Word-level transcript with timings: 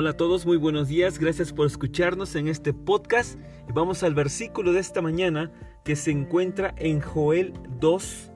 Hola 0.00 0.10
a 0.10 0.16
todos, 0.16 0.46
muy 0.46 0.56
buenos 0.56 0.86
días, 0.86 1.18
gracias 1.18 1.52
por 1.52 1.66
escucharnos 1.66 2.36
en 2.36 2.46
este 2.46 2.72
podcast 2.72 3.36
y 3.68 3.72
vamos 3.72 4.04
al 4.04 4.14
versículo 4.14 4.72
de 4.72 4.78
esta 4.78 5.02
mañana 5.02 5.50
que 5.82 5.96
se 5.96 6.12
encuentra 6.12 6.72
en 6.76 7.00
Joel 7.00 7.52
2, 7.80 8.30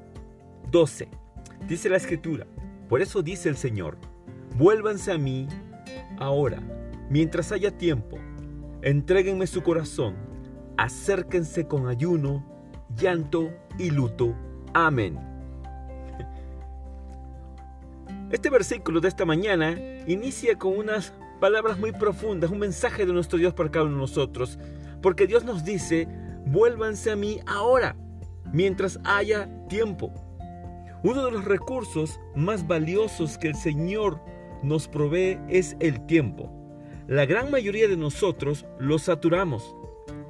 12. 0.72 1.08
Dice 1.68 1.88
la 1.88 1.98
escritura, 1.98 2.48
por 2.88 3.00
eso 3.00 3.22
dice 3.22 3.48
el 3.48 3.56
Señor, 3.56 3.96
vuélvanse 4.58 5.12
a 5.12 5.18
mí 5.18 5.46
ahora, 6.18 6.60
mientras 7.08 7.52
haya 7.52 7.70
tiempo, 7.70 8.18
entréguenme 8.82 9.46
su 9.46 9.62
corazón, 9.62 10.16
acérquense 10.76 11.68
con 11.68 11.86
ayuno, 11.86 12.44
llanto 12.96 13.52
y 13.78 13.90
luto. 13.90 14.34
Amén. 14.74 15.16
Este 18.32 18.50
versículo 18.50 19.00
de 19.00 19.08
esta 19.08 19.24
mañana 19.26 19.76
inicia 20.08 20.58
con 20.58 20.76
unas 20.76 21.12
palabras 21.42 21.76
muy 21.76 21.90
profundas, 21.90 22.52
un 22.52 22.60
mensaje 22.60 23.04
de 23.04 23.12
nuestro 23.12 23.36
Dios 23.36 23.52
para 23.52 23.68
cada 23.68 23.86
uno 23.86 23.96
de 23.96 24.00
nosotros. 24.02 24.60
Porque 25.02 25.26
Dios 25.26 25.42
nos 25.42 25.64
dice, 25.64 26.06
vuélvanse 26.46 27.10
a 27.10 27.16
mí 27.16 27.40
ahora, 27.48 27.96
mientras 28.52 29.00
haya 29.02 29.50
tiempo. 29.68 30.14
Uno 31.02 31.24
de 31.24 31.32
los 31.32 31.44
recursos 31.44 32.20
más 32.36 32.68
valiosos 32.68 33.38
que 33.38 33.48
el 33.48 33.56
Señor 33.56 34.20
nos 34.62 34.86
provee 34.86 35.40
es 35.48 35.76
el 35.80 36.06
tiempo. 36.06 36.48
La 37.08 37.26
gran 37.26 37.50
mayoría 37.50 37.88
de 37.88 37.96
nosotros 37.96 38.64
lo 38.78 39.00
saturamos, 39.00 39.74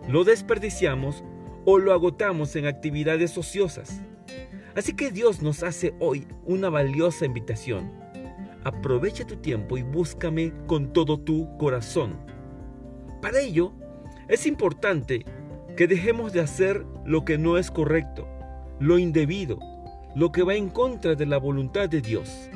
lo 0.08 0.24
desperdiciamos 0.24 1.22
o 1.66 1.76
lo 1.78 1.92
agotamos 1.92 2.56
en 2.56 2.64
actividades 2.64 3.36
ociosas. 3.36 4.00
Así 4.74 4.94
que 4.94 5.10
Dios 5.10 5.42
nos 5.42 5.62
hace 5.62 5.92
hoy 6.00 6.26
una 6.46 6.70
valiosa 6.70 7.26
invitación 7.26 8.00
aprovecha 8.64 9.26
tu 9.26 9.36
tiempo 9.36 9.76
y 9.78 9.82
búscame 9.82 10.52
con 10.66 10.92
todo 10.92 11.18
tu 11.18 11.56
corazón. 11.58 12.16
Para 13.20 13.40
ello, 13.40 13.72
es 14.28 14.46
importante 14.46 15.24
que 15.76 15.86
dejemos 15.86 16.32
de 16.32 16.40
hacer 16.40 16.84
lo 17.04 17.24
que 17.24 17.38
no 17.38 17.58
es 17.58 17.70
correcto, 17.70 18.26
lo 18.80 18.98
indebido, 18.98 19.58
lo 20.14 20.32
que 20.32 20.42
va 20.42 20.54
en 20.54 20.68
contra 20.68 21.14
de 21.14 21.26
la 21.26 21.38
voluntad 21.38 21.88
de 21.88 22.00
Dios. 22.00 22.50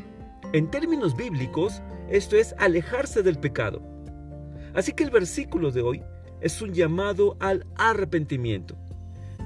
En 0.52 0.70
términos 0.70 1.16
bíblicos, 1.16 1.82
esto 2.10 2.36
es 2.36 2.54
alejarse 2.58 3.22
del 3.22 3.38
pecado. 3.38 3.82
Así 4.74 4.92
que 4.92 5.04
el 5.04 5.10
versículo 5.10 5.70
de 5.70 5.82
hoy 5.82 6.02
es 6.40 6.60
un 6.60 6.72
llamado 6.72 7.36
al 7.40 7.66
arrepentimiento. 7.76 8.76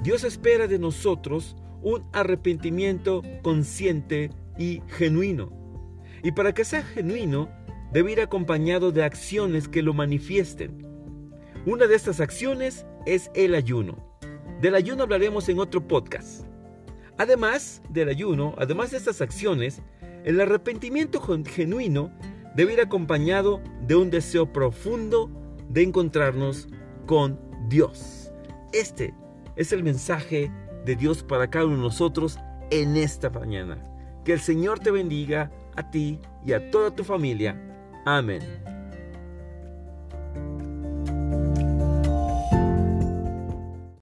Dios 0.03 0.23
espera 0.23 0.67
de 0.67 0.79
nosotros 0.79 1.55
un 1.81 2.03
arrepentimiento 2.13 3.21
consciente 3.41 4.31
y 4.57 4.81
genuino. 4.87 5.60
Y 6.23 6.31
para 6.31 6.53
que 6.53 6.65
sea 6.65 6.83
genuino, 6.83 7.49
debe 7.91 8.11
ir 8.11 8.21
acompañado 8.21 8.91
de 8.91 9.03
acciones 9.03 9.67
que 9.67 9.81
lo 9.81 9.93
manifiesten. 9.93 10.87
Una 11.65 11.87
de 11.87 11.95
estas 11.95 12.19
acciones 12.19 12.85
es 13.05 13.31
el 13.33 13.55
ayuno. 13.55 13.97
Del 14.61 14.75
ayuno 14.75 15.03
hablaremos 15.03 15.49
en 15.49 15.59
otro 15.59 15.87
podcast. 15.87 16.45
Además 17.17 17.81
del 17.89 18.09
ayuno, 18.09 18.55
además 18.57 18.91
de 18.91 18.97
estas 18.97 19.21
acciones, 19.21 19.81
el 20.23 20.39
arrepentimiento 20.39 21.21
genuino 21.21 22.11
debe 22.55 22.73
ir 22.73 22.81
acompañado 22.81 23.61
de 23.87 23.95
un 23.95 24.09
deseo 24.09 24.51
profundo 24.51 25.29
de 25.69 25.83
encontrarnos 25.83 26.67
con 27.05 27.39
Dios. 27.67 28.31
Este 28.73 29.13
es 29.55 29.71
el 29.71 29.83
mensaje 29.83 30.51
de 30.85 30.95
Dios 30.95 31.23
para 31.23 31.49
cada 31.49 31.65
uno 31.65 31.77
de 31.77 31.81
nosotros 31.83 32.37
en 32.69 32.97
esta 32.97 33.29
mañana. 33.29 33.85
Que 34.25 34.33
el 34.33 34.39
Señor 34.39 34.79
te 34.79 34.91
bendiga 34.91 35.51
a 35.75 35.89
ti 35.89 36.19
y 36.45 36.53
a 36.53 36.71
toda 36.71 36.91
tu 36.91 37.03
familia. 37.03 37.55
Amén. 38.05 38.70